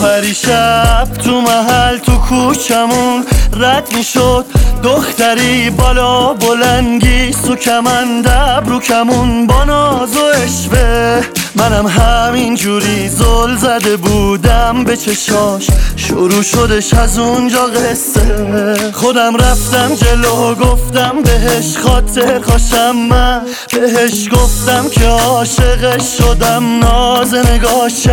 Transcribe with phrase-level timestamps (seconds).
[0.00, 4.44] پریشب تو محل تو کوچمون رد می‌شد.
[4.82, 13.56] دختری بالا بلنگی سو کمندب رو کمون با ناز و اشوه منم همین جوری زل
[13.56, 15.66] زده بودم به چشاش.
[15.96, 18.92] شروع شدش از اونجا قصه.
[18.92, 23.42] خودم رفتم جلو گفتم بهش خاطر خوشم من.
[23.72, 28.08] بهش گفتم که عاشقش شدم ناز نگاشت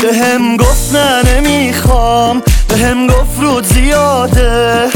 [0.00, 2.42] به هم گفت نه نمی‌خوام.
[2.68, 4.88] به هم گفت رود زیاده.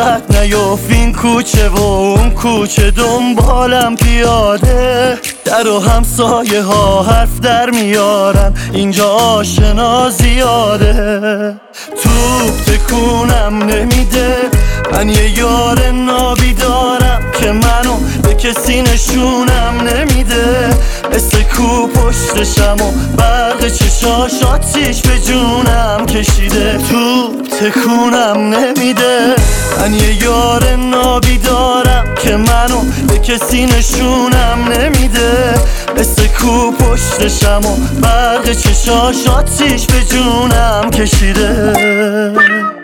[0.00, 5.18] حالا انقدر نیوف این کوچه و اون کوچه دنبالم پیاده.
[5.44, 8.54] در و همسایه ها حرف در میارن.
[8.72, 11.54] اینجا آشنا زیاده.
[12.02, 14.36] توپ تکونم نمیده.
[14.92, 20.70] من یه یار نابی دارم که منو به کسی نشونم نمیده.
[21.14, 26.78] مثل کو پشتشم و برق چشاش آتیش به جونم کشیده.
[26.90, 29.34] تو تکونم نمیده.
[29.80, 35.54] من یه یار نابی دارم که منو به کسی نشونم نمیده.
[35.98, 42.79] مثل کو پشتشم و برق چشاش آتیش به جونم کشیده.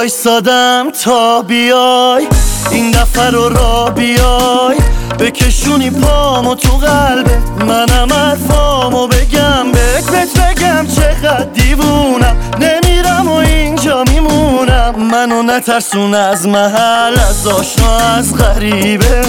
[0.00, 2.26] وایسادم تا بیای.
[2.70, 4.76] این دفعه رو را بیای.
[5.18, 9.72] بکشونی پامو تو قلبه منم حرفامو بگم.
[9.72, 12.36] بهت بگم چقدر دیوونم.
[12.60, 14.94] نمیرم و اینجا میمونم.
[15.12, 19.22] منو نترسون از محل از آشنا از غریبه.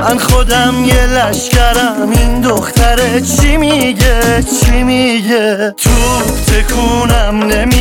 [0.00, 2.10] من خودم یه لشکرم.
[2.10, 5.90] این دختره چی میگه؟ چی میگه؟ تو
[6.46, 7.73] تکونم نمیده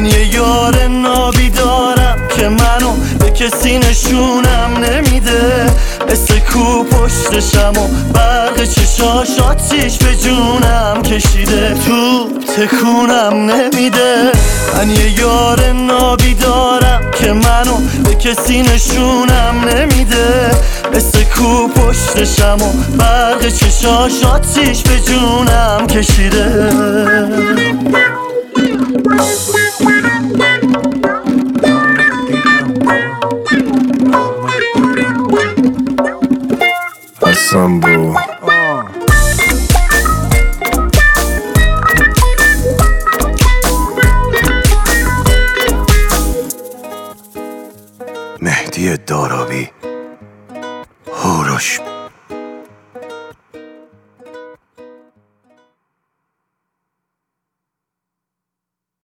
[0.00, 5.66] من یه یار نابی دارم که منو به کسی نشونم نمیده.
[6.10, 11.74] مثل کو پشتشم و برق چشاش آتیش به جونم کشیده.
[11.86, 14.32] تو تکونم نمیده.
[14.76, 20.50] من یه یار نابی دارم که منو به کسی نشونم نمیده.
[20.94, 26.70] مثل کو پشتشم و برق چشاش آتیش به جونم کشیده.
[37.50, 38.14] Assemble.
[48.40, 49.70] مهدی دارابی
[51.12, 51.80] هوروش